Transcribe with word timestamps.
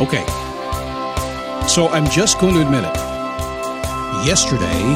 Okay. 0.00 0.24
So 1.66 1.88
I'm 1.88 2.08
just 2.08 2.38
going 2.38 2.54
to 2.54 2.62
admit 2.62 2.84
it. 2.84 2.94
Yesterday, 4.24 4.94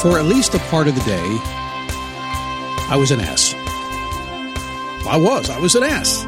for 0.00 0.18
at 0.18 0.24
least 0.24 0.54
a 0.54 0.58
part 0.70 0.88
of 0.88 0.94
the 0.94 1.02
day, 1.02 1.38
I 2.90 2.96
was 2.98 3.10
an 3.10 3.20
ass. 3.20 3.54
I 5.06 5.16
was. 5.16 5.50
I 5.50 5.58
was 5.58 5.74
an 5.74 5.82
ass. 5.82 6.24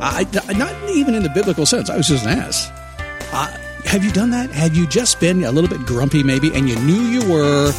I, 0.00 0.26
not 0.54 0.74
even 0.90 1.14
in 1.14 1.22
the 1.22 1.28
biblical 1.28 1.66
sense. 1.66 1.90
I 1.90 1.96
was 1.96 2.08
just 2.08 2.24
an 2.24 2.38
ass. 2.38 2.70
Uh, 3.32 3.46
have 3.84 4.02
you 4.02 4.10
done 4.10 4.30
that? 4.30 4.50
Have 4.50 4.74
you 4.74 4.86
just 4.86 5.20
been 5.20 5.44
a 5.44 5.52
little 5.52 5.70
bit 5.70 5.86
grumpy, 5.86 6.22
maybe, 6.22 6.52
and 6.54 6.68
you 6.68 6.76
knew 6.80 7.02
you 7.02 7.30
were, 7.30 7.72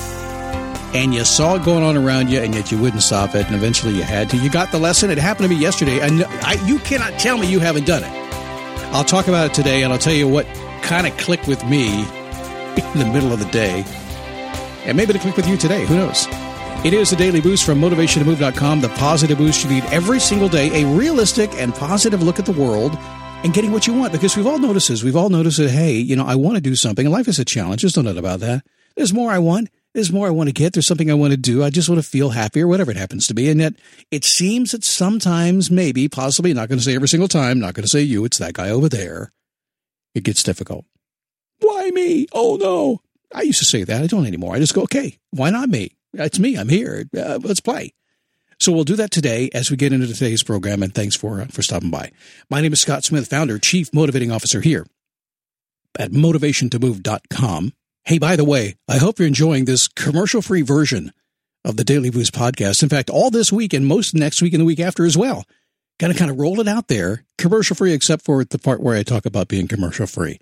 and 0.94 1.14
you 1.14 1.26
saw 1.26 1.56
it 1.56 1.64
going 1.64 1.84
on 1.84 1.98
around 1.98 2.30
you, 2.30 2.40
and 2.40 2.54
yet 2.54 2.72
you 2.72 2.78
wouldn't 2.78 3.02
stop 3.02 3.34
it, 3.36 3.48
and 3.48 3.56
eventually 3.56 3.96
you 3.96 4.04
had 4.04 4.30
to? 4.30 4.38
You 4.38 4.50
got 4.50 4.72
the 4.72 4.80
lesson. 4.80 5.10
It 5.10 5.18
happened 5.18 5.50
to 5.50 5.56
me 5.56 5.60
yesterday, 5.60 6.00
and 6.00 6.24
I, 6.44 6.54
you 6.66 6.80
cannot 6.80 7.20
tell 7.20 7.38
me 7.38 7.48
you 7.48 7.60
haven't 7.60 7.86
done 7.86 8.04
it. 8.04 8.27
I'll 8.92 9.04
talk 9.04 9.28
about 9.28 9.52
it 9.52 9.54
today, 9.54 9.84
and 9.84 9.92
I'll 9.92 10.00
tell 10.00 10.14
you 10.14 10.28
what 10.28 10.46
kind 10.82 11.06
of 11.08 11.16
clicked 11.18 11.48
with 11.48 11.64
me 11.66 12.00
in 12.00 13.00
the 13.00 13.10
middle 13.12 13.34
of 13.34 13.40
the 13.40 13.50
day. 13.52 13.84
And 14.86 14.96
maybe 14.96 15.10
it'll 15.10 15.22
click 15.22 15.36
with 15.36 15.48
you 15.48 15.58
today. 15.58 15.86
Who 15.86 15.96
knows? 15.96 16.28
It 16.86 16.94
is 16.94 17.10
the 17.10 17.16
Daily 17.16 17.42
Boost 17.42 17.66
from 17.66 17.82
MotivationToMove.com, 17.82 18.82
the 18.82 18.90
positive 18.90 19.38
boost 19.38 19.64
you 19.64 19.70
need 19.70 19.84
every 19.86 20.20
single 20.20 20.48
day, 20.48 20.84
a 20.84 20.88
realistic 20.88 21.52
and 21.56 21.74
positive 21.74 22.22
look 22.22 22.40
at 22.40 22.46
the 22.46 22.52
world 22.54 22.96
and 23.44 23.54
getting 23.54 23.72
what 23.72 23.88
you 23.88 23.94
want. 23.94 24.14
Because 24.14 24.38
we've 24.38 24.48
all 24.48 24.60
noticed 24.60 24.88
this. 24.88 25.04
We've 25.04 25.16
all 25.16 25.30
noticed 25.30 25.58
that, 25.58 25.72
hey, 25.72 25.94
you 25.94 26.16
know, 26.16 26.26
I 26.26 26.36
want 26.36 26.56
to 26.56 26.62
do 26.62 26.76
something. 26.76 27.10
Life 27.10 27.28
is 27.28 27.40
a 27.40 27.46
challenge. 27.46 27.82
There's 27.82 27.98
no 27.98 28.04
doubt 28.04 28.18
about 28.18 28.40
that. 28.42 28.64
There's 28.96 29.14
more 29.14 29.32
I 29.32 29.40
want. 29.40 29.70
There's 29.98 30.12
more 30.12 30.28
I 30.28 30.30
want 30.30 30.48
to 30.48 30.53
get. 30.53 30.73
There's 30.73 30.86
something 30.86 31.09
I 31.09 31.16
want 31.16 31.32
to 31.32 31.38
do. 31.38 31.64
I 31.64 31.72
just 31.72 31.89
want 31.89 31.99
to 31.99 32.08
feel 32.08 32.30
happier, 32.30 32.67
whatever 32.67 32.92
it 32.92 32.98
happens 32.98 33.26
to 33.26 33.33
be. 33.33 33.49
And 33.49 33.60
yet 33.60 33.73
it 34.11 34.26
seems 34.26 34.70
that 34.70 34.83
sometimes, 34.83 35.72
maybe, 35.72 36.08
possibly, 36.08 36.54
not 36.54 36.70
going 36.70 36.77
to 36.77 36.83
say 36.83 36.94
every 36.94 37.08
single 37.08 37.27
time, 37.27 37.60
not 37.60 37.73
going 37.73 37.83
to 37.83 37.89
say 37.89 38.02
you, 38.02 38.23
it's 38.23 38.38
that 38.38 38.54
guy 38.54 38.70
over 38.70 38.89
there. 38.89 39.32
It 40.14 40.23
gets 40.23 40.44
difficult. 40.44 40.86
Why 41.61 41.89
me? 41.89 42.27
Oh 42.32 42.58
no. 42.61 43.02
I 43.33 43.42
used 43.42 43.58
to 43.58 43.66
say 43.66 43.83
that. 43.86 44.04
I 44.04 44.05
don't 44.05 44.27
anymore. 44.27 44.54
I 44.54 44.60
just 44.60 44.76
go, 44.76 44.83
okay, 44.83 45.17
why 45.32 45.49
not 45.49 45.67
me? 45.67 45.95
It's 46.14 46.38
me. 46.38 46.58
I'm 46.58 46.70
here. 46.70 47.05
Uh, 47.17 47.39
let's 47.42 47.60
play. 47.60 47.95
So 48.60 48.72
we'll 48.72 48.83
do 48.83 48.98
that 48.98 49.10
today 49.10 49.49
as 49.55 49.72
we 49.72 49.77
get 49.77 49.93
into 49.93 50.05
today's 50.05 50.43
program. 50.43 50.83
And 50.83 50.93
thanks 50.93 51.16
for 51.16 51.42
uh, 51.42 51.48
for 51.48 51.64
stopping 51.64 51.89
by. 51.89 52.11
My 52.52 52.61
name 52.61 52.72
is 52.72 52.82
Scott 52.82 53.04
Smith, 53.04 53.27
founder, 53.27 53.58
chief 53.58 53.92
motivating 53.95 54.32
officer 54.32 54.61
here 54.61 54.86
at 55.98 56.11
motivationtomove.com. 56.11 57.73
Hey, 58.08 58.20
by 58.20 58.38
the 58.38 58.45
way, 58.45 58.78
I 58.88 59.00
hope 59.00 59.20
you're 59.20 59.28
enjoying 59.28 59.66
this 59.66 59.90
commercial 59.90 60.42
free 60.42 60.62
version 60.62 61.12
of 61.66 61.76
the 61.76 61.84
Daily 61.84 62.10
Boost 62.10 62.34
podcast. 62.34 62.82
In 62.82 62.88
fact, 62.88 63.10
all 63.10 63.30
this 63.30 63.52
week 63.52 63.73
and 63.73 63.86
most 63.86 64.16
next 64.16 64.42
week 64.42 64.54
and 64.54 64.62
the 64.62 64.66
week 64.66 64.80
after 64.80 65.06
as 65.06 65.18
well. 65.18 65.44
To 66.00 66.14
kind 66.14 66.32
of 66.32 66.40
roll 66.40 66.62
it 66.62 66.70
out 66.70 66.88
there, 66.88 67.26
commercial 67.38 67.76
free, 67.76 67.92
except 67.92 68.23
for 68.23 68.46
the 68.46 68.60
part 68.60 68.80
where 68.80 68.96
I 68.96 69.04
talk 69.04 69.26
about 69.26 69.50
being 69.50 69.67
commercial 69.67 70.08
free. 70.08 70.40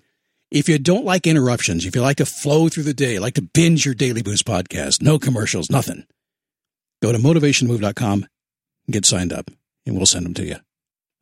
If 0.48 0.68
you 0.68 0.78
don't 0.78 1.04
like 1.04 1.26
interruptions, 1.26 1.84
if 1.84 1.96
you 1.96 2.02
like 2.02 2.18
to 2.18 2.24
flow 2.24 2.68
through 2.68 2.84
the 2.84 2.94
day, 2.94 3.18
like 3.18 3.34
to 3.34 3.42
binge 3.42 3.84
your 3.84 3.96
Daily 3.96 4.22
Boost 4.22 4.46
podcast, 4.46 5.02
no 5.02 5.18
commercials, 5.18 5.68
nothing, 5.68 6.06
go 7.02 7.10
to 7.10 7.18
motivationmove.com 7.18 8.26
and 8.86 8.92
get 8.92 9.04
signed 9.04 9.32
up, 9.32 9.50
and 9.84 9.96
we'll 9.96 10.06
send 10.06 10.24
them 10.24 10.34
to 10.34 10.44
you. 10.44 10.56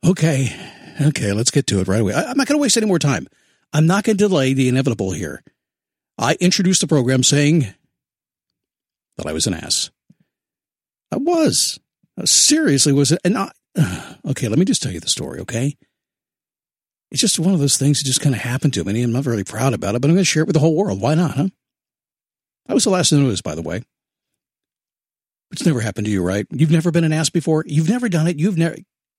Okay, 0.05 0.55
okay, 1.01 1.33
let's 1.33 1.49
get 1.49 1.65
to 1.65 1.79
it 1.79 1.87
right 1.87 2.01
away. 2.01 2.13
I'm 2.13 2.37
not 2.37 2.45
going 2.45 2.59
to 2.59 2.61
waste 2.61 2.77
any 2.77 2.85
more 2.85 2.99
time. 2.99 3.27
I'm 3.73 3.87
not 3.87 4.03
going 4.03 4.17
to 4.17 4.27
delay 4.27 4.53
the 4.53 4.69
inevitable 4.69 5.11
here. 5.11 5.41
I 6.17 6.37
introduced 6.39 6.81
the 6.81 6.87
program 6.87 7.23
saying 7.23 7.73
that 9.17 9.25
I 9.25 9.33
was 9.33 9.47
an 9.47 9.53
ass. 9.53 9.91
I 11.11 11.17
was. 11.17 11.79
I 12.17 12.25
seriously 12.25 12.93
was. 12.93 13.11
It, 13.11 13.19
and 13.23 13.37
I, 13.37 13.51
okay, 14.29 14.47
let 14.47 14.59
me 14.59 14.65
just 14.65 14.81
tell 14.81 14.91
you 14.91 14.99
the 14.99 15.09
story, 15.09 15.39
okay? 15.41 15.75
It's 17.11 17.21
just 17.21 17.39
one 17.39 17.53
of 17.53 17.59
those 17.59 17.77
things 17.77 17.99
that 17.99 18.05
just 18.05 18.21
kind 18.21 18.35
of 18.35 18.41
happened 18.41 18.73
to 18.73 18.83
me. 18.83 19.01
I'm 19.01 19.11
not 19.11 19.25
really 19.25 19.43
proud 19.43 19.73
about 19.73 19.95
it, 19.95 20.01
but 20.01 20.07
I'm 20.07 20.15
going 20.15 20.23
to 20.23 20.25
share 20.25 20.43
it 20.43 20.47
with 20.47 20.55
the 20.55 20.59
whole 20.59 20.75
world. 20.75 21.01
Why 21.01 21.15
not, 21.15 21.31
huh? 21.31 21.49
I 22.67 22.73
was 22.73 22.83
the 22.83 22.89
last 22.89 23.09
to 23.09 23.17
this, 23.17 23.41
by 23.41 23.55
the 23.55 23.61
way. 23.61 23.83
It's 25.51 25.65
never 25.65 25.79
happened 25.79 26.05
to 26.05 26.11
you, 26.11 26.23
right? 26.23 26.47
You've 26.51 26.71
never 26.71 26.91
been 26.91 27.03
an 27.03 27.13
ass 27.13 27.29
before. 27.29 27.63
You've 27.67 27.89
never 27.89 28.09
done 28.09 28.27
it. 28.27 28.37
You've 28.37 28.57
never. 28.57 28.75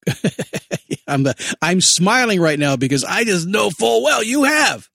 I'm 1.07 1.23
the, 1.23 1.57
I'm 1.63 1.81
smiling 1.81 2.41
right 2.41 2.59
now 2.59 2.77
because 2.77 3.05
I 3.05 3.25
just 3.25 3.47
know 3.47 3.71
full 3.71 4.03
well 4.03 4.23
you 4.23 4.45
have. 4.45 4.89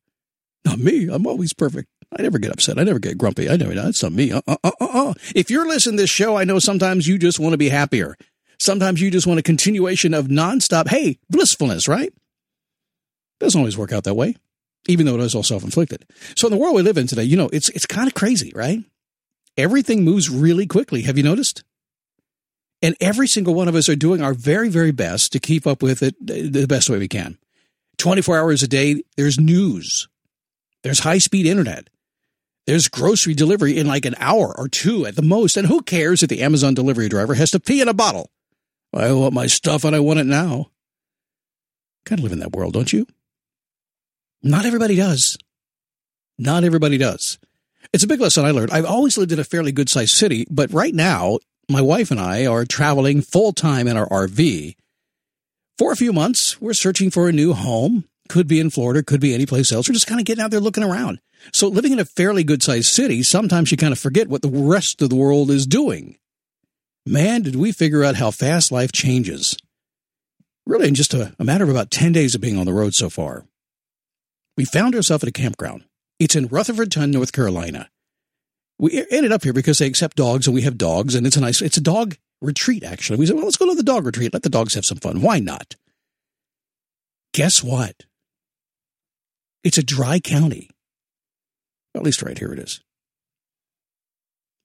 Not 0.65 0.79
me. 0.79 1.07
I'm 1.11 1.25
always 1.25 1.53
perfect. 1.53 1.89
I 2.17 2.21
never 2.21 2.39
get 2.39 2.51
upset. 2.51 2.77
I 2.77 2.83
never 2.83 2.99
get 2.99 3.17
grumpy. 3.17 3.49
I 3.49 3.55
never. 3.55 3.73
That's 3.73 4.03
not 4.03 4.11
me. 4.11 4.31
Uh, 4.31 4.41
uh, 4.47 4.57
uh, 4.63 4.71
uh. 4.79 5.13
If 5.35 5.49
you're 5.49 5.67
listening 5.67 5.97
to 5.97 6.03
this 6.03 6.09
show, 6.09 6.35
I 6.37 6.43
know 6.43 6.59
sometimes 6.59 7.07
you 7.07 7.17
just 7.17 7.39
want 7.39 7.53
to 7.53 7.57
be 7.57 7.69
happier. 7.69 8.17
Sometimes 8.59 9.01
you 9.01 9.09
just 9.09 9.25
want 9.25 9.39
a 9.39 9.43
continuation 9.43 10.13
of 10.13 10.27
nonstop. 10.27 10.89
Hey, 10.89 11.19
blissfulness, 11.29 11.87
right? 11.87 12.13
Doesn't 13.39 13.59
always 13.59 13.77
work 13.77 13.91
out 13.91 14.03
that 14.03 14.13
way, 14.13 14.35
even 14.87 15.05
though 15.05 15.15
it 15.15 15.21
is 15.21 15.33
all 15.33 15.41
self 15.41 15.63
inflicted. 15.63 16.05
So 16.35 16.47
in 16.47 16.53
the 16.53 16.59
world 16.59 16.75
we 16.75 16.83
live 16.83 16.97
in 16.97 17.07
today, 17.07 17.23
you 17.23 17.37
know, 17.37 17.49
it's 17.51 17.69
it's 17.69 17.87
kind 17.87 18.07
of 18.07 18.13
crazy, 18.13 18.51
right? 18.53 18.83
Everything 19.57 20.03
moves 20.03 20.29
really 20.29 20.67
quickly. 20.67 21.03
Have 21.03 21.17
you 21.17 21.23
noticed? 21.23 21.63
And 22.83 22.95
every 22.99 23.27
single 23.27 23.53
one 23.53 23.67
of 23.67 23.75
us 23.75 23.89
are 23.89 23.95
doing 23.95 24.21
our 24.21 24.33
very, 24.33 24.69
very 24.69 24.91
best 24.91 25.31
to 25.33 25.39
keep 25.39 25.65
up 25.65 25.83
with 25.83 26.01
it 26.01 26.15
the 26.19 26.65
best 26.67 26.89
way 26.89 26.97
we 26.97 27.07
can. 27.07 27.37
24 27.97 28.39
hours 28.39 28.63
a 28.63 28.67
day, 28.67 29.03
there's 29.17 29.39
news. 29.39 30.07
There's 30.83 30.99
high 30.99 31.19
speed 31.19 31.45
internet. 31.45 31.89
There's 32.67 32.87
grocery 32.87 33.33
delivery 33.33 33.77
in 33.77 33.87
like 33.87 34.05
an 34.05 34.15
hour 34.17 34.53
or 34.57 34.67
two 34.67 35.05
at 35.05 35.15
the 35.15 35.21
most. 35.21 35.57
And 35.57 35.67
who 35.67 35.81
cares 35.81 36.21
if 36.21 36.29
the 36.29 36.41
Amazon 36.41 36.73
delivery 36.73 37.09
driver 37.09 37.33
has 37.33 37.51
to 37.51 37.59
pee 37.59 37.81
in 37.81 37.87
a 37.87 37.93
bottle? 37.93 38.31
I 38.93 39.11
want 39.13 39.33
my 39.33 39.47
stuff 39.47 39.83
and 39.83 39.95
I 39.95 39.99
want 39.99 40.19
it 40.19 40.25
now. 40.25 40.69
Of 42.09 42.19
live 42.19 42.31
in 42.33 42.39
that 42.39 42.51
world, 42.51 42.73
don't 42.73 42.91
you? 42.91 43.07
Not 44.43 44.65
everybody 44.65 44.97
does. 44.97 45.37
Not 46.37 46.63
everybody 46.63 46.97
does. 46.97 47.39
It's 47.93 48.03
a 48.03 48.07
big 48.07 48.19
lesson 48.19 48.43
I 48.43 48.51
learned. 48.51 48.71
I've 48.71 48.85
always 48.85 49.17
lived 49.17 49.31
in 49.31 49.39
a 49.39 49.45
fairly 49.45 49.71
good 49.71 49.87
sized 49.87 50.15
city, 50.15 50.45
but 50.49 50.73
right 50.73 50.93
now, 50.93 51.39
my 51.69 51.81
wife 51.81 52.11
and 52.11 52.19
I 52.19 52.45
are 52.45 52.65
traveling 52.65 53.21
full 53.21 53.53
time 53.53 53.87
in 53.87 53.95
our 53.95 54.09
RV. 54.09 54.75
For 55.77 55.91
a 55.91 55.95
few 55.95 56.11
months, 56.11 56.59
we're 56.59 56.73
searching 56.73 57.11
for 57.11 57.29
a 57.29 57.31
new 57.31 57.53
home. 57.53 58.05
Could 58.31 58.47
be 58.47 58.61
in 58.61 58.69
Florida, 58.69 59.03
could 59.03 59.19
be 59.19 59.33
anyplace 59.33 59.73
else. 59.73 59.89
We're 59.89 59.93
just 59.93 60.07
kind 60.07 60.21
of 60.21 60.25
getting 60.25 60.41
out 60.41 60.51
there 60.51 60.61
looking 60.61 60.85
around. 60.85 61.19
So, 61.51 61.67
living 61.67 61.91
in 61.91 61.99
a 61.99 62.05
fairly 62.05 62.45
good 62.45 62.63
sized 62.63 62.87
city, 62.87 63.23
sometimes 63.23 63.71
you 63.71 63.77
kind 63.77 63.91
of 63.91 63.99
forget 63.99 64.29
what 64.29 64.41
the 64.41 64.47
rest 64.47 65.01
of 65.01 65.09
the 65.09 65.17
world 65.17 65.51
is 65.51 65.65
doing. 65.65 66.17
Man, 67.05 67.41
did 67.41 67.57
we 67.57 67.73
figure 67.73 68.05
out 68.05 68.15
how 68.15 68.31
fast 68.31 68.71
life 68.71 68.93
changes. 68.93 69.57
Really, 70.65 70.87
in 70.87 70.95
just 70.95 71.13
a, 71.13 71.35
a 71.39 71.43
matter 71.43 71.65
of 71.65 71.69
about 71.69 71.91
10 71.91 72.13
days 72.13 72.33
of 72.33 72.39
being 72.39 72.57
on 72.57 72.65
the 72.65 72.71
road 72.71 72.93
so 72.93 73.09
far. 73.09 73.43
We 74.55 74.63
found 74.63 74.95
ourselves 74.95 75.25
at 75.25 75.29
a 75.29 75.33
campground. 75.33 75.83
It's 76.17 76.37
in 76.37 76.47
Rutherfordton, 76.47 77.11
North 77.11 77.33
Carolina. 77.33 77.89
We 78.79 79.05
ended 79.11 79.33
up 79.33 79.43
here 79.43 79.51
because 79.51 79.79
they 79.79 79.87
accept 79.87 80.15
dogs 80.15 80.47
and 80.47 80.53
we 80.53 80.61
have 80.61 80.77
dogs 80.77 81.15
and 81.15 81.27
it's 81.27 81.35
a 81.35 81.41
nice, 81.41 81.61
it's 81.61 81.75
a 81.75 81.81
dog 81.81 82.15
retreat 82.41 82.85
actually. 82.85 83.19
We 83.19 83.25
said, 83.25 83.35
well, 83.35 83.43
let's 83.43 83.57
go 83.57 83.67
to 83.67 83.75
the 83.75 83.83
dog 83.83 84.05
retreat. 84.05 84.31
Let 84.31 84.43
the 84.43 84.49
dogs 84.49 84.75
have 84.75 84.85
some 84.85 84.99
fun. 84.99 85.19
Why 85.19 85.39
not? 85.39 85.75
Guess 87.33 87.61
what? 87.61 88.05
It's 89.63 89.77
a 89.77 89.83
dry 89.83 90.19
county. 90.19 90.69
At 91.95 92.03
least 92.03 92.21
right 92.21 92.37
here 92.37 92.53
it 92.53 92.59
is. 92.59 92.81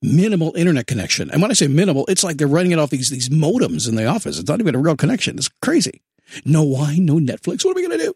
Minimal 0.01 0.55
internet 0.55 0.87
connection. 0.87 1.29
And 1.31 1.41
when 1.41 1.51
I 1.51 1.55
say 1.55 1.67
minimal, 1.67 2.05
it's 2.07 2.23
like 2.23 2.37
they're 2.37 2.47
running 2.47 2.71
it 2.71 2.79
off 2.79 2.89
these, 2.89 3.09
these 3.09 3.29
modems 3.29 3.87
in 3.89 3.95
the 3.95 4.05
office. 4.05 4.39
It's 4.39 4.49
not 4.49 4.59
even 4.59 4.75
a 4.75 4.79
real 4.79 4.95
connection. 4.95 5.37
It's 5.37 5.49
crazy. 5.61 6.01
No 6.45 6.63
wine, 6.63 7.05
no 7.05 7.15
Netflix. 7.15 7.65
What 7.65 7.71
are 7.71 7.75
we 7.75 7.87
going 7.87 7.99
to 7.99 8.05
do? 8.05 8.13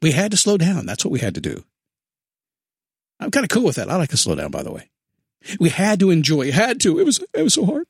We 0.00 0.10
had 0.10 0.32
to 0.32 0.36
slow 0.36 0.58
down. 0.58 0.84
That's 0.84 1.04
what 1.04 1.12
we 1.12 1.20
had 1.20 1.34
to 1.36 1.40
do. 1.40 1.64
I'm 3.20 3.30
kind 3.30 3.44
of 3.44 3.50
cool 3.50 3.64
with 3.64 3.76
that. 3.76 3.88
I 3.88 3.96
like 3.96 4.10
to 4.10 4.16
slow 4.16 4.34
down, 4.34 4.50
by 4.50 4.64
the 4.64 4.72
way. 4.72 4.90
We 5.60 5.68
had 5.68 6.00
to 6.00 6.10
enjoy. 6.10 6.50
Had 6.50 6.80
to. 6.80 6.98
It 6.98 7.06
was 7.06 7.24
it 7.34 7.42
was 7.42 7.54
so 7.54 7.64
hard. 7.64 7.86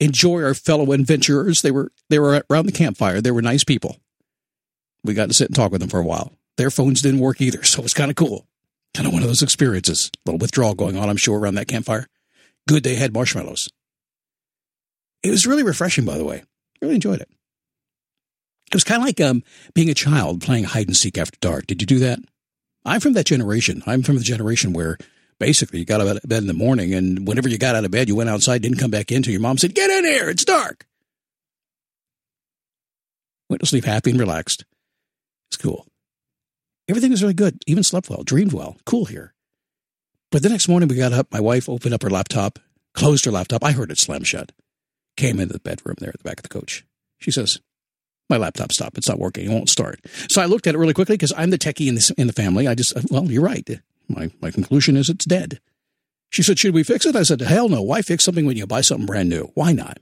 Enjoy 0.00 0.42
our 0.42 0.54
fellow 0.54 0.90
adventurers. 0.92 1.62
They 1.62 1.70
were 1.70 1.92
they 2.08 2.18
were 2.18 2.44
around 2.50 2.66
the 2.66 2.72
campfire. 2.72 3.20
They 3.20 3.30
were 3.30 3.42
nice 3.42 3.64
people. 3.64 3.98
We 5.04 5.14
got 5.14 5.28
to 5.28 5.34
sit 5.34 5.48
and 5.48 5.56
talk 5.56 5.72
with 5.72 5.80
them 5.80 5.90
for 5.90 6.00
a 6.00 6.04
while. 6.04 6.32
Their 6.56 6.70
phones 6.70 7.02
didn't 7.02 7.20
work 7.20 7.40
either, 7.40 7.62
so 7.64 7.80
it 7.80 7.82
was 7.82 7.94
kind 7.94 8.10
of 8.10 8.16
cool. 8.16 8.46
Kind 8.94 9.06
of 9.06 9.12
one 9.12 9.22
of 9.22 9.28
those 9.28 9.42
experiences. 9.42 10.10
A 10.14 10.30
little 10.30 10.38
withdrawal 10.38 10.74
going 10.74 10.96
on, 10.96 11.08
I'm 11.08 11.16
sure, 11.16 11.38
around 11.38 11.54
that 11.54 11.68
campfire. 11.68 12.06
Good 12.68 12.84
they 12.84 12.94
had 12.94 13.14
marshmallows. 13.14 13.68
It 15.22 15.30
was 15.30 15.46
really 15.46 15.62
refreshing, 15.62 16.04
by 16.04 16.18
the 16.18 16.24
way. 16.24 16.42
Really 16.80 16.96
enjoyed 16.96 17.20
it. 17.20 17.28
It 18.66 18.74
was 18.74 18.84
kind 18.84 19.02
of 19.02 19.06
like 19.06 19.20
um, 19.20 19.42
being 19.74 19.90
a 19.90 19.94
child 19.94 20.40
playing 20.40 20.64
hide 20.64 20.86
and 20.86 20.96
seek 20.96 21.18
after 21.18 21.38
dark. 21.40 21.66
Did 21.66 21.80
you 21.80 21.86
do 21.86 21.98
that? 22.00 22.18
I'm 22.84 23.00
from 23.00 23.12
that 23.14 23.26
generation. 23.26 23.82
I'm 23.86 24.02
from 24.02 24.16
the 24.16 24.24
generation 24.24 24.72
where 24.72 24.98
basically 25.38 25.80
you 25.80 25.84
got 25.84 26.00
out 26.00 26.16
of 26.16 26.22
bed 26.28 26.42
in 26.42 26.46
the 26.46 26.54
morning 26.54 26.94
and 26.94 27.26
whenever 27.26 27.48
you 27.48 27.58
got 27.58 27.74
out 27.74 27.84
of 27.84 27.90
bed, 27.90 28.08
you 28.08 28.16
went 28.16 28.30
outside, 28.30 28.62
didn't 28.62 28.78
come 28.78 28.90
back 28.90 29.10
in 29.10 29.18
until 29.18 29.32
your 29.32 29.40
mom 29.40 29.58
said, 29.58 29.74
Get 29.74 29.90
in 29.90 30.04
here, 30.04 30.28
it's 30.30 30.44
dark. 30.44 30.86
Went 33.48 33.60
to 33.60 33.66
sleep 33.66 33.84
happy 33.84 34.10
and 34.10 34.20
relaxed. 34.20 34.64
It's 35.52 35.58
cool. 35.58 35.86
Everything 36.88 37.10
was 37.10 37.20
really 37.20 37.34
good. 37.34 37.58
Even 37.66 37.84
slept 37.84 38.08
well, 38.08 38.22
dreamed 38.22 38.54
well. 38.54 38.78
Cool 38.86 39.04
here. 39.04 39.34
But 40.30 40.42
the 40.42 40.48
next 40.48 40.66
morning 40.66 40.88
we 40.88 40.96
got 40.96 41.12
up. 41.12 41.30
My 41.30 41.40
wife 41.40 41.68
opened 41.68 41.92
up 41.92 42.02
her 42.02 42.08
laptop, 42.08 42.58
closed 42.94 43.26
her 43.26 43.30
laptop. 43.30 43.62
I 43.62 43.72
heard 43.72 43.90
it 43.90 43.98
slam 43.98 44.24
shut. 44.24 44.50
Came 45.18 45.38
into 45.38 45.52
the 45.52 45.58
bedroom 45.58 45.96
there 45.98 46.08
at 46.08 46.16
the 46.16 46.24
back 46.26 46.38
of 46.38 46.42
the 46.44 46.48
coach. 46.48 46.86
She 47.18 47.30
says, 47.30 47.60
my 48.30 48.38
laptop 48.38 48.72
stopped. 48.72 48.96
It's 48.96 49.10
not 49.10 49.18
working. 49.18 49.44
It 49.44 49.52
won't 49.52 49.68
start. 49.68 50.00
So 50.30 50.40
I 50.40 50.46
looked 50.46 50.66
at 50.66 50.74
it 50.74 50.78
really 50.78 50.94
quickly 50.94 51.16
because 51.16 51.34
I'm 51.36 51.50
the 51.50 51.58
techie 51.58 51.86
in, 51.86 51.96
this, 51.96 52.08
in 52.12 52.28
the 52.28 52.32
family. 52.32 52.66
I 52.66 52.74
just, 52.74 52.94
well, 53.10 53.30
you're 53.30 53.44
right. 53.44 53.68
My, 54.08 54.30
my 54.40 54.50
conclusion 54.50 54.96
is 54.96 55.10
it's 55.10 55.26
dead. 55.26 55.60
She 56.30 56.42
said, 56.42 56.58
should 56.58 56.72
we 56.72 56.82
fix 56.82 57.04
it? 57.04 57.14
I 57.14 57.24
said, 57.24 57.42
hell 57.42 57.68
no. 57.68 57.82
Why 57.82 58.00
fix 58.00 58.24
something 58.24 58.46
when 58.46 58.56
you 58.56 58.66
buy 58.66 58.80
something 58.80 59.04
brand 59.04 59.28
new? 59.28 59.50
Why 59.52 59.72
not? 59.72 59.98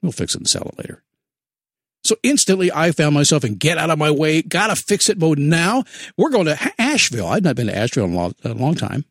We'll 0.00 0.12
fix 0.12 0.34
it 0.34 0.38
and 0.38 0.48
sell 0.48 0.70
it 0.70 0.78
later. 0.78 1.03
So 2.04 2.16
instantly 2.22 2.70
I 2.72 2.92
found 2.92 3.14
myself 3.14 3.44
in 3.44 3.54
get 3.54 3.78
out 3.78 3.90
of 3.90 3.98
my 3.98 4.10
way, 4.10 4.42
gotta 4.42 4.76
fix 4.76 5.08
it 5.08 5.18
mode 5.18 5.38
now. 5.38 5.84
We're 6.16 6.30
going 6.30 6.46
to 6.46 6.72
Asheville. 6.78 7.28
I'd 7.28 7.44
not 7.44 7.56
been 7.56 7.66
to 7.68 7.76
Asheville 7.76 8.04
in 8.04 8.12
a 8.12 8.16
long, 8.16 8.34
a 8.44 8.52
long 8.52 8.74
time. 8.74 9.04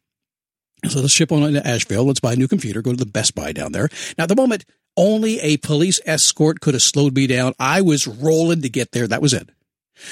So 0.87 0.99
let's 0.99 1.13
ship 1.13 1.31
on 1.31 1.53
to 1.53 1.67
Asheville. 1.67 2.05
Let's 2.05 2.19
buy 2.19 2.33
a 2.33 2.35
new 2.35 2.47
computer, 2.47 2.81
go 2.81 2.91
to 2.91 2.97
the 2.97 3.05
Best 3.05 3.35
Buy 3.35 3.51
down 3.51 3.71
there. 3.71 3.89
Now, 4.17 4.23
at 4.23 4.29
the 4.29 4.35
moment, 4.35 4.65
only 4.97 5.39
a 5.39 5.57
police 5.57 5.99
escort 6.05 6.59
could 6.59 6.73
have 6.73 6.83
slowed 6.83 7.15
me 7.15 7.25
down. 7.25 7.53
I 7.57 7.81
was 7.81 8.05
rolling 8.05 8.61
to 8.61 8.69
get 8.69 8.91
there. 8.91 9.07
That 9.07 9.21
was 9.21 9.33
it. 9.33 9.49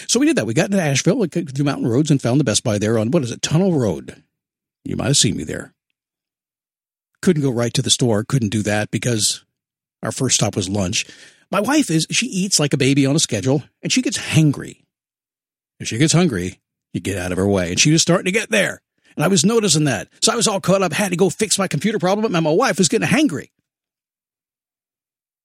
So 0.08 0.20
we 0.20 0.26
did 0.26 0.38
that. 0.38 0.46
We 0.46 0.54
got 0.54 0.72
into 0.72 0.82
Asheville 0.82 1.26
through 1.26 1.66
mountain 1.66 1.88
roads 1.88 2.10
and 2.10 2.22
found 2.22 2.40
the 2.40 2.46
Best 2.46 2.64
Buy 2.64 2.78
there 2.78 2.98
on, 2.98 3.12
what 3.12 3.24
is 3.24 3.32
it, 3.32 3.42
Tunnel 3.42 3.74
Road. 3.74 4.24
You 4.84 4.96
might 4.96 5.08
have 5.08 5.18
seen 5.18 5.36
me 5.36 5.44
there. 5.44 5.74
Couldn't 7.22 7.44
go 7.44 7.52
right 7.52 7.74
to 7.74 7.82
the 7.82 7.90
store. 7.92 8.24
Couldn't 8.24 8.50
do 8.50 8.64
that 8.64 8.90
because 8.90 9.44
our 10.02 10.12
first 10.12 10.36
stop 10.36 10.56
was 10.56 10.70
lunch. 10.70 11.06
My 11.52 11.60
wife 11.60 11.92
is, 11.92 12.08
she 12.10 12.28
eats 12.28 12.60
like 12.60 12.74
a 12.74 12.78
baby 12.78 13.06
on 13.06 13.16
a 13.16 13.20
schedule 13.20 13.64
and 13.84 13.92
she 13.92 14.02
gets 14.02 14.18
hangry. 14.18 14.84
If 15.80 15.88
she 15.88 15.98
gets 15.98 16.14
hungry, 16.14 16.60
you 16.94 17.02
get 17.02 17.18
out 17.18 17.32
of 17.32 17.38
her 17.38 17.48
way. 17.48 17.72
And 17.72 17.80
she 17.80 17.92
was 17.92 18.02
starting 18.02 18.26
to 18.26 18.32
get 18.32 18.50
there. 18.50 18.82
And 19.16 19.26
I 19.26 19.28
was 19.28 19.44
noticing 19.44 19.86
that. 19.86 20.08
So 20.22 20.32
I 20.32 20.36
was 20.36 20.48
all 20.48 20.62
caught 20.62 20.82
up, 20.82 20.94
had 20.94 21.12
to 21.12 21.18
go 21.18 21.30
fix 21.30 21.60
my 21.60 21.68
computer 21.68 22.00
problem, 22.00 22.34
and 22.34 22.44
my 22.44 22.52
wife 22.52 22.78
was 22.78 22.88
getting 22.88 23.08
hangry. 23.08 23.50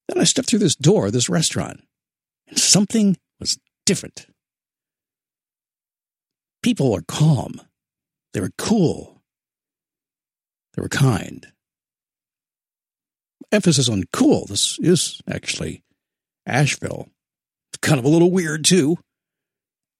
Then 0.07 0.21
I 0.21 0.23
stepped 0.23 0.49
through 0.49 0.59
this 0.59 0.75
door 0.75 1.11
this 1.11 1.29
restaurant, 1.29 1.81
and 2.47 2.57
something 2.57 3.17
was 3.39 3.59
different. 3.85 4.27
People 6.63 6.93
are 6.95 7.03
calm. 7.07 7.59
They 8.33 8.39
were 8.39 8.51
cool. 8.57 9.21
They 10.73 10.81
were 10.81 10.89
kind. 10.89 11.47
Emphasis 13.51 13.89
on 13.89 14.03
cool. 14.13 14.45
This 14.45 14.77
is 14.79 15.21
actually 15.29 15.83
Asheville. 16.47 17.09
Kind 17.81 17.99
of 17.99 18.05
a 18.05 18.09
little 18.09 18.31
weird, 18.31 18.65
too. 18.65 18.97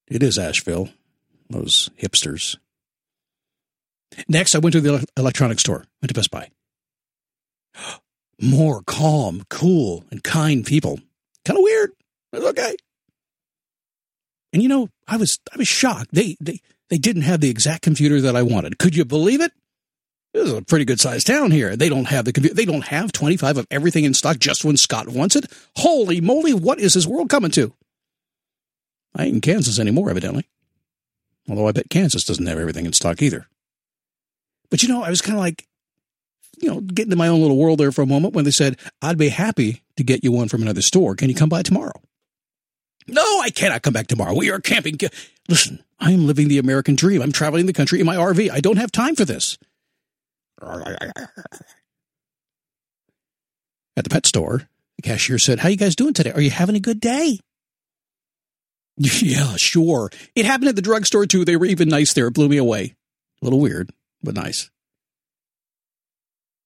It 0.07 0.23
is 0.23 0.39
Asheville. 0.39 0.89
Those 1.49 1.89
hipsters. 2.01 2.57
Next, 4.27 4.55
I 4.55 4.59
went 4.59 4.73
to 4.73 4.81
the 4.81 5.05
electronics 5.15 5.61
store, 5.61 5.85
went 6.01 6.09
to 6.09 6.13
Best 6.13 6.31
Buy. 6.31 6.49
More 8.41 8.81
calm, 8.85 9.43
cool, 9.49 10.05
and 10.11 10.23
kind 10.23 10.65
people. 10.65 10.99
Kind 11.43 11.57
of 11.57 11.63
weird, 11.63 11.91
okay. 12.33 12.75
And 14.53 14.61
you 14.61 14.69
know, 14.69 14.89
I 15.07 15.17
was 15.17 15.39
I 15.51 15.57
was 15.57 15.67
shocked. 15.67 16.09
They 16.13 16.37
they 16.39 16.61
they 16.89 16.97
didn't 16.97 17.23
have 17.23 17.41
the 17.41 17.49
exact 17.49 17.81
computer 17.81 18.21
that 18.21 18.35
I 18.35 18.43
wanted. 18.43 18.77
Could 18.77 18.95
you 18.95 19.05
believe 19.05 19.41
it? 19.41 19.51
This 20.37 20.49
is 20.49 20.53
a 20.53 20.61
pretty 20.61 20.85
good 20.85 20.99
sized 20.99 21.25
town 21.25 21.49
here. 21.49 21.75
They 21.75 21.89
don't 21.89 22.05
have 22.05 22.25
the 22.25 22.31
computer. 22.31 22.53
They 22.53 22.65
don't 22.65 22.85
have 22.85 23.11
25 23.11 23.57
of 23.57 23.67
everything 23.71 24.03
in 24.03 24.13
stock 24.13 24.37
just 24.37 24.63
when 24.63 24.77
Scott 24.77 25.09
wants 25.09 25.35
it. 25.35 25.51
Holy 25.77 26.21
moly, 26.21 26.53
what 26.53 26.79
is 26.79 26.93
this 26.93 27.07
world 27.07 27.27
coming 27.27 27.49
to? 27.51 27.73
I 29.15 29.25
ain't 29.25 29.33
in 29.33 29.41
Kansas 29.41 29.79
anymore, 29.79 30.11
evidently. 30.11 30.47
Although 31.49 31.67
I 31.67 31.71
bet 31.71 31.89
Kansas 31.89 32.23
doesn't 32.23 32.45
have 32.45 32.59
everything 32.59 32.85
in 32.85 32.93
stock 32.93 33.23
either. 33.23 33.47
But 34.69 34.83
you 34.83 34.89
know, 34.89 35.01
I 35.01 35.09
was 35.09 35.23
kind 35.23 35.35
of 35.35 35.39
like, 35.39 35.65
you 36.59 36.69
know, 36.69 36.81
getting 36.81 37.11
in 37.11 37.17
my 37.17 37.29
own 37.29 37.41
little 37.41 37.57
world 37.57 37.79
there 37.79 37.91
for 37.91 38.03
a 38.03 38.07
moment 38.07 38.35
when 38.35 38.45
they 38.45 38.51
said, 38.51 38.77
I'd 39.01 39.17
be 39.17 39.29
happy 39.29 39.81
to 39.95 40.03
get 40.03 40.23
you 40.23 40.31
one 40.31 40.49
from 40.49 40.61
another 40.61 40.83
store. 40.83 41.15
Can 41.15 41.29
you 41.29 41.35
come 41.35 41.49
by 41.49 41.63
tomorrow? 41.63 41.99
No, 43.07 43.23
I 43.41 43.49
cannot 43.49 43.81
come 43.81 43.93
back 43.93 44.05
tomorrow. 44.05 44.35
We 44.35 44.51
are 44.51 44.59
camping. 44.59 44.99
Listen, 45.49 45.83
I 45.99 46.11
am 46.11 46.27
living 46.27 46.47
the 46.47 46.59
American 46.59 46.95
dream. 46.95 47.23
I'm 47.23 47.31
traveling 47.31 47.65
the 47.65 47.73
country 47.73 47.99
in 47.99 48.05
my 48.05 48.17
RV. 48.17 48.51
I 48.51 48.59
don't 48.59 48.77
have 48.77 48.91
time 48.91 49.15
for 49.15 49.25
this. 49.25 49.57
At 53.95 54.03
the 54.03 54.09
pet 54.09 54.25
store, 54.25 54.67
the 54.97 55.01
cashier 55.01 55.39
said, 55.39 55.59
How 55.59 55.69
you 55.69 55.77
guys 55.77 55.95
doing 55.95 56.13
today? 56.13 56.31
Are 56.31 56.41
you 56.41 56.51
having 56.51 56.75
a 56.75 56.79
good 56.79 56.99
day? 56.99 57.39
Yeah, 58.99 59.55
sure. 59.57 60.09
It 60.35 60.45
happened 60.45 60.69
at 60.69 60.75
the 60.75 60.81
drugstore 60.81 61.27
too. 61.27 61.45
They 61.45 61.55
were 61.55 61.67
even 61.67 61.87
nice 61.87 62.13
there. 62.13 62.27
It 62.27 62.33
blew 62.33 62.49
me 62.49 62.57
away. 62.57 62.95
A 63.41 63.45
little 63.45 63.59
weird, 63.59 63.91
but 64.23 64.33
nice. 64.33 64.71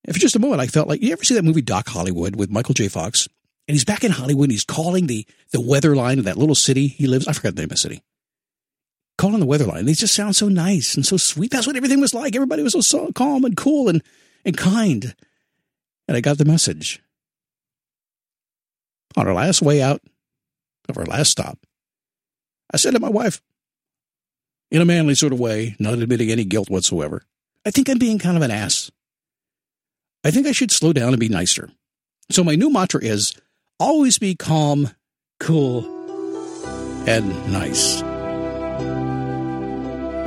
And 0.05 0.15
for 0.15 0.19
just 0.21 0.38
a 0.38 0.39
moment, 0.39 0.62
I 0.62 0.67
felt 0.67 0.88
like 0.88 1.01
you 1.01 1.12
ever 1.12 1.25
see 1.25 1.33
that 1.36 1.43
movie 1.43 1.62
Doc 1.62 1.89
Hollywood 1.89 2.38
with 2.38 2.50
Michael 2.50 2.74
J. 2.74 2.88
Fox? 2.88 3.27
And 3.67 3.75
he's 3.75 3.83
back 3.83 4.05
in 4.05 4.12
Hollywood. 4.12 4.45
And 4.45 4.51
he's 4.53 4.63
calling 4.63 5.07
the 5.07 5.27
the 5.51 5.60
weather 5.60 5.93
line 5.93 6.19
of 6.19 6.25
that 6.25 6.38
little 6.38 6.55
city 6.55 6.88
he 6.88 7.05
lives. 7.05 7.27
I 7.27 7.33
forgot 7.33 7.55
the 7.55 7.62
name 7.63 7.65
of 7.65 7.71
the 7.71 7.77
city. 7.77 8.01
Calling 9.22 9.40
the 9.40 9.46
weather 9.46 9.66
line. 9.66 9.86
They 9.86 9.94
just 9.94 10.16
sound 10.16 10.36
so 10.36 10.50
nice 10.50 10.96
and 10.96 11.06
so 11.06 11.16
sweet. 11.16 11.51
That's 11.51 11.68
what 11.68 11.75
everything 11.75 12.01
was 12.01 12.16
like. 12.16 12.36
Everybody 12.36 12.63
was 12.63 12.74
so, 12.74 12.82
so 12.82 13.12
calm 13.12 13.46
and 13.46 13.56
cool 13.56 13.88
and 13.88 14.01
and 14.44 14.58
kind. 14.58 15.13
And 16.08 16.18
I 16.18 16.22
got 16.22 16.40
the 16.40 16.44
message. 16.44 17.04
On 19.16 19.28
our 19.28 19.36
last 19.36 19.62
way 19.62 19.80
out 19.80 20.01
of 20.90 20.98
our 20.98 21.06
last 21.06 21.30
stop, 21.30 21.60
I 22.74 22.78
said 22.78 22.96
to 22.96 23.00
my 23.00 23.10
wife, 23.10 23.44
in 24.72 24.82
a 24.82 24.86
manly 24.86 25.13
sort 25.13 25.34
of 25.34 25.40
way, 25.40 25.75
not 25.78 26.00
admitting 26.00 26.32
any 26.32 26.44
guilt 26.44 26.72
whatsoever, 26.72 27.22
I 27.63 27.70
think 27.70 27.90
I'm 27.90 28.00
being 28.00 28.18
kind 28.18 28.38
of 28.38 28.42
an 28.42 28.50
ass. 28.50 28.90
I 30.24 30.32
think 30.32 30.48
I 30.48 30.51
should 30.51 30.72
slow 30.72 30.94
down 30.94 31.10
and 31.10 31.20
be 31.20 31.30
nicer. 31.30 31.70
So 32.32 32.44
my 32.44 32.56
new 32.56 32.72
mantra 32.72 33.04
is 33.04 33.36
always 33.80 34.18
be 34.18 34.34
calm, 34.34 34.90
cool, 35.40 35.86
and 37.06 37.54
nice. 37.54 38.01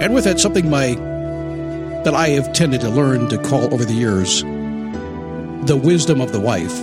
And 0.01 0.15
with 0.15 0.25
that, 0.25 0.41
something 0.41 0.69
my 0.69 0.95
that 2.05 2.15
I 2.15 2.31
have 2.31 2.53
tended 2.53 2.81
to 2.83 2.91
learn 2.91 3.29
to 3.29 3.39
call 3.39 3.73
over 3.73 3.85
the 3.85 3.95
years 3.95 4.43
the 4.43 5.81
wisdom 5.83 6.21
of 6.21 6.33
the 6.33 6.41
wife. 6.41 6.79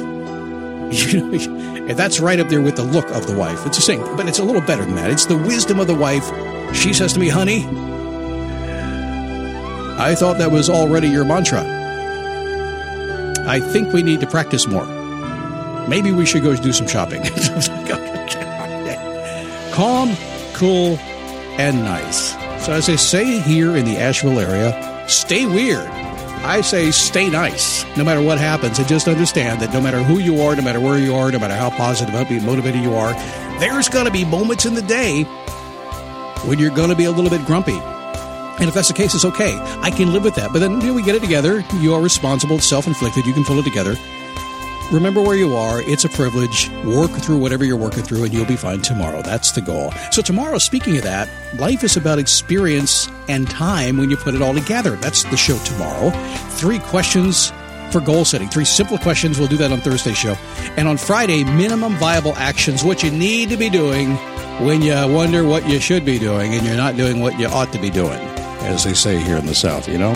and 0.91 1.91
that's 1.91 2.19
right 2.19 2.39
up 2.39 2.49
there 2.49 2.61
with 2.61 2.75
the 2.75 2.83
look 2.83 3.09
of 3.11 3.27
the 3.27 3.37
wife. 3.37 3.65
It's 3.65 3.77
the 3.77 3.83
same, 3.83 4.01
but 4.17 4.27
it's 4.27 4.39
a 4.39 4.43
little 4.43 4.61
better 4.61 4.83
than 4.83 4.95
that. 4.95 5.11
It's 5.11 5.25
the 5.25 5.37
wisdom 5.37 5.79
of 5.79 5.87
the 5.87 5.95
wife. 5.95 6.25
She 6.75 6.93
says 6.93 7.13
to 7.13 7.19
me, 7.19 7.29
honey, 7.29 7.65
I 9.99 10.15
thought 10.15 10.39
that 10.39 10.51
was 10.51 10.69
already 10.69 11.09
your 11.09 11.25
mantra. 11.25 11.63
I 13.47 13.59
think 13.59 13.93
we 13.93 14.01
need 14.01 14.21
to 14.21 14.27
practice 14.27 14.67
more. 14.67 14.85
Maybe 15.87 16.11
we 16.11 16.25
should 16.25 16.43
go 16.43 16.55
do 16.55 16.73
some 16.73 16.87
shopping. 16.87 17.21
Calm, 19.71 20.15
cool, 20.53 20.97
and 21.59 21.83
nice. 21.83 22.33
So, 22.63 22.73
as 22.73 22.87
they 22.87 22.97
say 22.97 23.39
here 23.39 23.75
in 23.75 23.85
the 23.85 23.97
Asheville 23.97 24.39
area, 24.39 25.05
stay 25.07 25.45
weird 25.45 25.89
I 26.43 26.61
say 26.61 26.89
stay 26.89 27.29
nice 27.29 27.85
no 27.95 28.03
matter 28.03 28.21
what 28.21 28.39
happens, 28.39 28.79
and 28.79 28.87
just 28.87 29.07
understand 29.07 29.61
that 29.61 29.71
no 29.73 29.79
matter 29.79 30.01
who 30.01 30.17
you 30.17 30.41
are, 30.41 30.55
no 30.55 30.63
matter 30.63 30.79
where 30.79 30.97
you 30.97 31.13
are, 31.13 31.31
no 31.31 31.37
matter 31.37 31.53
how 31.53 31.69
positive, 31.69 32.15
upbeat, 32.15 32.43
motivated 32.43 32.81
you 32.81 32.95
are, 32.95 33.13
there's 33.59 33.87
going 33.89 34.05
to 34.05 34.11
be 34.11 34.25
moments 34.25 34.65
in 34.65 34.73
the 34.73 34.81
day 34.81 35.21
when 36.45 36.57
you're 36.57 36.73
going 36.73 36.89
to 36.89 36.95
be 36.95 37.05
a 37.05 37.11
little 37.11 37.29
bit 37.29 37.45
grumpy. 37.45 37.77
And 38.57 38.67
if 38.67 38.73
that's 38.73 38.87
the 38.87 38.95
case, 38.95 39.13
it's 39.13 39.23
okay. 39.23 39.55
I 39.81 39.91
can 39.91 40.11
live 40.11 40.23
with 40.23 40.33
that. 40.35 40.51
But 40.51 40.59
then 40.59 40.81
you 40.81 40.87
know, 40.87 40.93
we 40.95 41.03
get 41.03 41.13
it 41.13 41.21
together. 41.21 41.63
You 41.75 41.93
are 41.93 42.01
responsible. 42.01 42.55
It's 42.55 42.67
self 42.67 42.87
inflicted. 42.87 43.27
You 43.27 43.33
can 43.33 43.43
pull 43.43 43.59
it 43.59 43.63
together. 43.63 43.95
Remember 44.91 45.21
where 45.21 45.37
you 45.37 45.55
are. 45.55 45.81
It's 45.83 46.03
a 46.03 46.09
privilege. 46.09 46.69
Work 46.83 47.11
through 47.11 47.37
whatever 47.37 47.63
you're 47.63 47.77
working 47.77 48.03
through, 48.03 48.25
and 48.25 48.33
you'll 48.33 48.45
be 48.45 48.57
fine 48.57 48.81
tomorrow. 48.81 49.21
That's 49.21 49.53
the 49.53 49.61
goal. 49.61 49.93
So, 50.11 50.21
tomorrow, 50.21 50.57
speaking 50.57 50.97
of 50.97 51.03
that, 51.03 51.29
life 51.57 51.81
is 51.85 51.95
about 51.95 52.19
experience 52.19 53.07
and 53.29 53.49
time 53.49 53.97
when 53.97 54.09
you 54.09 54.17
put 54.17 54.35
it 54.35 54.41
all 54.41 54.53
together. 54.53 54.97
That's 54.97 55.23
the 55.23 55.37
show 55.37 55.57
tomorrow. 55.59 56.09
Three 56.49 56.79
questions 56.79 57.53
for 57.91 58.01
goal 58.01 58.25
setting. 58.25 58.49
Three 58.49 58.65
simple 58.65 58.97
questions. 58.97 59.39
We'll 59.39 59.47
do 59.47 59.57
that 59.57 59.71
on 59.71 59.79
Thursday's 59.79 60.17
show. 60.17 60.35
And 60.75 60.89
on 60.89 60.97
Friday, 60.97 61.45
minimum 61.45 61.95
viable 61.95 62.35
actions, 62.35 62.83
what 62.83 63.01
you 63.01 63.11
need 63.11 63.49
to 63.49 63.57
be 63.57 63.69
doing 63.69 64.15
when 64.59 64.81
you 64.81 64.93
wonder 65.07 65.45
what 65.45 65.67
you 65.69 65.79
should 65.79 66.03
be 66.03 66.19
doing 66.19 66.53
and 66.53 66.65
you're 66.65 66.75
not 66.75 66.97
doing 66.97 67.21
what 67.21 67.39
you 67.39 67.47
ought 67.47 67.71
to 67.71 67.79
be 67.79 67.89
doing, 67.89 68.19
as 68.63 68.83
they 68.83 68.93
say 68.93 69.21
here 69.21 69.37
in 69.37 69.45
the 69.45 69.55
South, 69.55 69.87
you 69.87 69.97
know? 69.97 70.15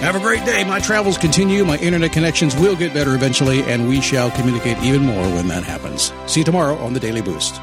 Have 0.00 0.14
a 0.14 0.20
great 0.20 0.44
day. 0.44 0.62
My 0.62 0.78
travels 0.78 1.18
continue. 1.18 1.64
My 1.64 1.76
internet 1.78 2.12
connections 2.12 2.54
will 2.54 2.76
get 2.76 2.94
better 2.94 3.16
eventually, 3.16 3.62
and 3.62 3.88
we 3.88 4.00
shall 4.00 4.30
communicate 4.30 4.78
even 4.78 5.04
more 5.04 5.24
when 5.34 5.48
that 5.48 5.64
happens. 5.64 6.12
See 6.26 6.40
you 6.40 6.44
tomorrow 6.44 6.76
on 6.76 6.92
the 6.92 7.00
Daily 7.00 7.20
Boost. 7.20 7.60